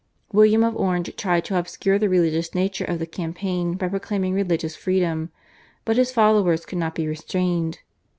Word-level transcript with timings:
William 0.33 0.63
of 0.63 0.75
Orange 0.75 1.15
tried 1.15 1.45
to 1.45 1.59
obscure 1.59 1.99
the 1.99 2.09
religious 2.09 2.55
nature 2.55 2.85
of 2.85 2.97
the 2.97 3.05
campaign 3.05 3.75
by 3.75 3.87
proclaiming 3.87 4.33
religious 4.33 4.75
freedom, 4.75 5.29
but 5.85 5.95
his 5.97 6.11
followers 6.11 6.65
could 6.65 6.79
not 6.79 6.95
be 6.95 7.07
restrained. 7.07 7.77